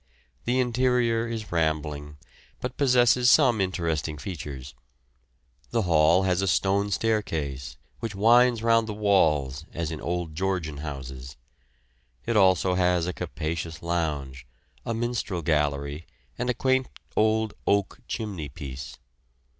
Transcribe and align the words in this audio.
The 0.45 0.59
interior 0.59 1.27
is 1.27 1.51
rambling, 1.51 2.17
but 2.59 2.75
possesses 2.75 3.29
some 3.29 3.61
interesting 3.61 4.17
features. 4.17 4.73
The 5.69 5.83
hall 5.83 6.23
has 6.23 6.41
a 6.41 6.47
stone 6.47 6.89
staircase 6.89 7.77
which 7.99 8.15
winds 8.15 8.63
round 8.63 8.87
the 8.87 8.95
walls 8.95 9.63
as 9.75 9.91
in 9.91 10.01
old 10.01 10.33
Georgian 10.33 10.77
houses. 10.77 11.37
It 12.25 12.35
also 12.35 12.73
has 12.73 13.05
a 13.05 13.13
capacious 13.13 13.83
lounge, 13.83 14.47
a 14.87 14.95
minstrel 14.95 15.43
gallery, 15.43 16.07
and 16.35 16.49
a 16.49 16.55
quaint 16.55 16.89
old 17.15 17.53
oak 17.67 17.99
chimney 18.07 18.49
piece. 18.49 18.97